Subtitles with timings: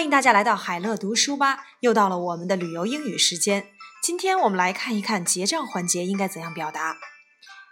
[0.00, 3.68] 欢迎大家来到海乐读书吧，又到了我们的旅游英语时间。
[4.02, 6.96] 今天我们来看一看结账环节应该怎样表达。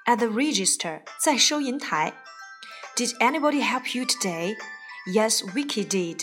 [0.07, 2.15] At the register，在收银台。
[2.97, 4.55] Did anybody help you today?
[5.07, 6.23] Yes, Vicky did.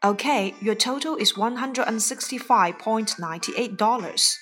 [0.00, 4.32] Okay, your total is one hundred and sixty-five point ninety-eight dollars.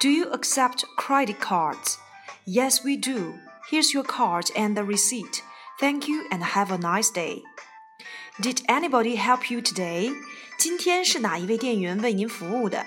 [0.00, 1.96] Do you accept credit cards?
[2.44, 3.38] Yes, we do.
[3.70, 5.42] Here's your card and the receipt.
[5.78, 7.42] Thank you and have a nice day.
[8.40, 10.12] Did anybody help you today?
[10.56, 12.86] 今天是哪一位店员为您服务的？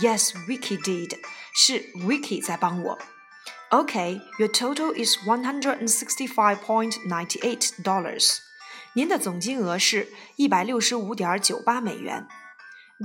[0.00, 1.18] Yes, Vicky did.
[1.54, 2.98] 是 Vicky 在帮我。
[3.70, 8.38] Okay, your total is one hundred and sixty-five point ninety-eight dollars.
[8.94, 12.26] 您的总金额是一百六十五点九八美元。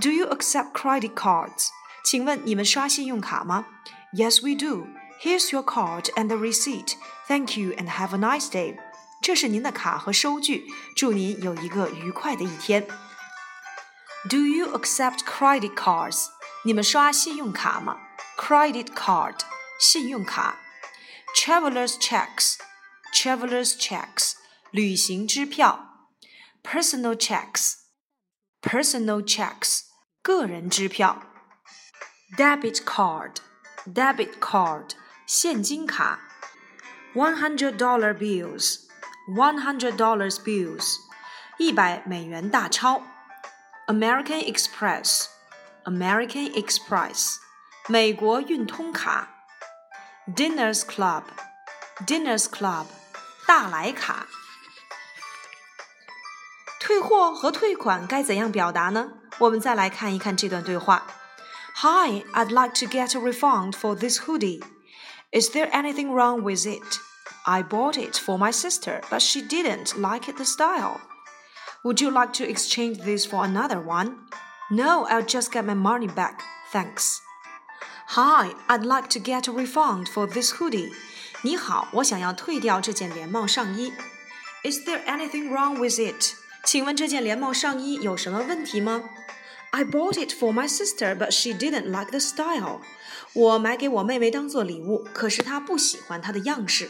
[0.02, 1.70] Do you accept credit cards?
[2.04, 3.66] 请问你们刷信用卡吗？
[4.14, 4.88] Yes, we do.
[5.22, 6.96] Here's your card and the receipt.
[7.28, 8.78] Thank you and have a nice day.
[9.22, 12.88] 这是您的卡和收据，祝您有一个愉快的一天。
[14.30, 16.28] Do you accept credit cards？
[16.64, 17.98] 你们刷信用卡吗？
[18.38, 19.40] Credit card，
[19.80, 20.60] 信用卡。
[21.36, 24.34] Travelers checks，travelers checks，
[24.72, 26.10] 旅行支票。
[26.64, 29.82] Personal checks，personal checks，
[30.22, 31.24] 个人支票。
[32.38, 34.92] Debit card，debit card，
[35.26, 36.20] 现金卡。
[37.14, 38.88] One hundred dollar bills。
[39.36, 40.98] one hundred dollars bills，
[41.58, 43.02] 一百美元大钞。
[43.88, 45.26] American Express,
[45.86, 47.36] American Express，
[47.88, 49.30] 美国运通卡。
[50.36, 51.24] Dinners Club,
[52.06, 52.88] Dinners Club，
[53.48, 54.28] 大来卡。
[56.82, 59.10] 退货和退款该怎样表达呢？
[59.40, 61.06] 我们再来看一看这段对话。
[61.76, 64.62] Hi, I'd like to get a refund for this hoodie.
[65.32, 67.00] Is there anything wrong with it?
[67.46, 71.00] I bought it for my sister, but she didn't like the style.
[71.84, 74.28] Would you like to exchange this for another one?
[74.70, 76.42] No, I'll just get my money back.
[76.74, 77.22] Thanks.
[78.10, 80.92] Hi, I'd like to get a refund for this hoodie.
[81.44, 83.94] 你好，我想要退掉这件连帽上衣。
[84.64, 86.34] Is there anything wrong with it?
[86.66, 89.04] 请问这件连帽上衣有什么问题吗？
[89.72, 92.82] I bought it for my sister, but she didn't like the style.
[93.34, 96.90] 我买给我妹妹当做礼物，可是她不喜欢它的样式。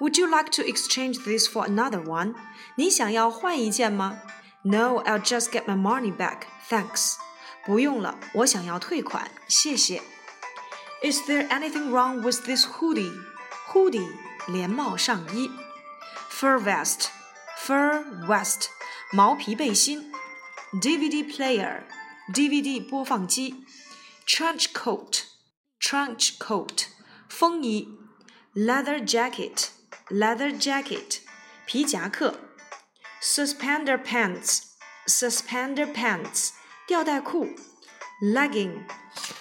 [0.00, 2.34] would you like to exchange this for another one?
[2.76, 4.20] 你想要换一件吗？
[4.62, 6.42] No, I'll just get my money back.
[6.68, 7.16] Thanks.
[7.64, 10.02] 不用了，我想要退款，谢谢。
[11.02, 13.12] Is there anything wrong with this hoodie?
[13.68, 14.10] Hoodie
[14.48, 15.50] 连帽上衣。
[16.30, 17.08] Fur vest,
[17.58, 18.66] fur vest
[19.12, 20.12] 毛皮背心。
[20.80, 21.82] DVD player,
[22.32, 23.64] DVD 播放机。
[24.26, 25.24] Trench coat,
[25.80, 26.86] trench coat
[27.28, 27.88] 风衣。
[28.54, 29.68] Leather jacket
[30.09, 31.19] leather jacket
[31.67, 32.39] 皮夹克
[33.21, 34.61] ，suspender pants
[35.05, 36.49] suspender pants
[36.87, 37.49] 吊带裤
[38.19, 38.85] ，legging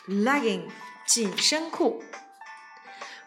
[0.07, 0.69] legging
[1.07, 2.03] 紧身裤。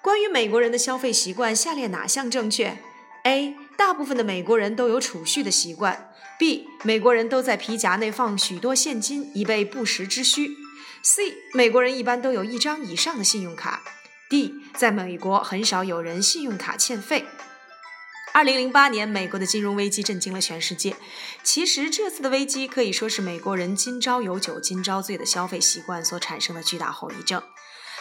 [0.04, 2.78] 关于美国人的消费习惯，下列哪项正确
[3.24, 3.56] ？A.
[3.76, 6.14] 大部分的美国人都有储蓄的习惯。
[6.38, 6.68] B.
[6.84, 10.52] 美国人都在皮夹内放许多现金，以备不时之需。
[11.02, 11.34] C.
[11.54, 13.82] 美国人一般都有一张以上的信用卡。
[14.32, 17.26] D，在美国很少有人信用卡欠费。
[18.32, 20.96] 二零零八年，美国的金融危机震惊了全世界。
[21.44, 27.44] 其实，这次的危机可以说是美国人“今朝有酒今朝醉”的消费习惯所产生的巨大后遗症。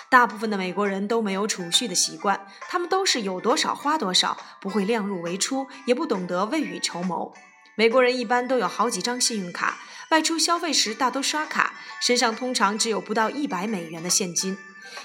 [0.08, 7.34] 大部分的美国人都没有储蓄的习惯，他们都是有多少花多少，不会量入为出，也不懂得未雨绸缪。
[7.74, 9.78] 美国人一般都有好几张信用卡，
[10.12, 14.56] 外出消费时大都刷卡，身上通常只有不到一百美元的现金。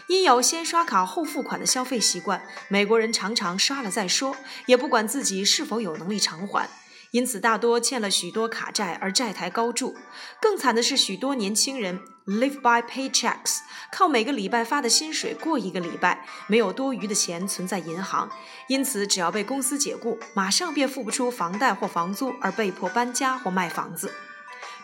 [0.08, 4.36] 因有先刷卡后付款的消费习惯，美国人常常刷了再说，
[4.66, 6.70] 也不管自己是否有能力偿还，
[7.12, 9.96] 因此大多欠了许多卡债而债台高筑。
[10.42, 13.60] 更惨的是，许多年轻人 live by paychecks，
[13.92, 18.30] 靠每个礼拜发的薪水过一个礼拜，没有多余的钱存在银行，
[18.68, 24.12] 因此只要被公司解雇，马上便付不出房贷或房租，而被迫搬家或卖房子。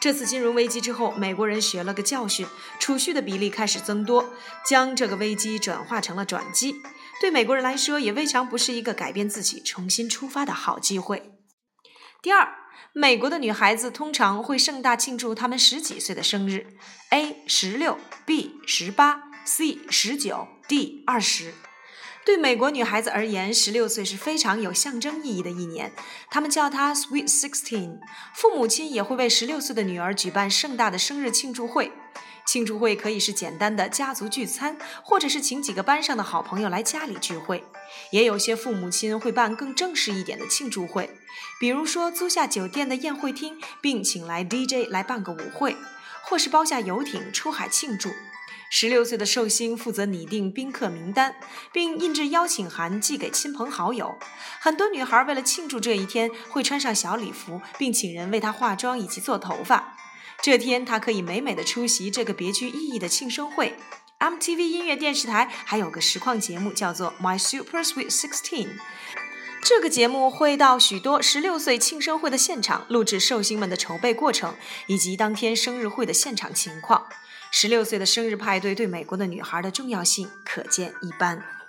[0.01, 2.47] 这次金融危机之后，美国人学了个教训，
[2.79, 4.33] 储蓄的比例开始增多，
[4.65, 6.81] 将这个危机转化成了转机。
[7.21, 11.33] 对美国人来说，也未尝不是一个改变自己、重新出发的好机会。
[12.19, 12.51] 第二，
[12.93, 16.65] 美国的女孩子通常会盛大庆祝她们十几岁的生日
[17.11, 17.43] ：A.
[17.47, 18.59] 十六，B.
[18.65, 19.77] 十八，C.
[19.87, 21.03] 十九，D.
[21.05, 21.53] 二十。
[22.23, 25.91] 对美国女孩子而言，十六岁是非常有象征意义的一年，
[26.29, 27.99] 他们叫它 Sweet Sixteen。
[28.35, 31.91] 父母亲也会为十六岁的女儿举办盛大的生日庆祝会。
[32.45, 37.63] 庆祝会可以是简单的家族聚餐，或者是请几个班上的好朋友来家里聚会。
[38.11, 41.09] 也有些父母亲会办更正式一点的庆祝会，
[41.59, 45.77] 比如说租下酒店的宴会厅，并请来 DJ 来办个舞会，
[46.23, 48.09] 或是包下游艇出海庆祝。
[48.73, 51.35] 十六岁的寿星负责拟定宾客名单，
[51.73, 54.15] 并印制邀请函寄给亲朋好友。
[54.61, 59.97] 很多女孩为了庆祝这一天，会穿上小礼服，并请人为她化妆以及做头发。
[60.41, 63.75] 这天，她可以美美的出席这个别具意义的庆生会。
[64.19, 68.67] MTV 音乐电视台还有个实况节目，叫做《My Super Sweet Sixteen》。
[69.61, 74.55] 这个节目会到许多十六岁庆生会的现场，录制寿星们的筹备过程
[74.87, 77.07] 以及当天生日会的现场情况。
[77.53, 81.60] 十六岁的生日派对对美国的女孩的重要性可见一斑。